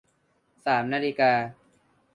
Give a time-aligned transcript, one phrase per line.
[0.65, 1.31] สามนาฬิกา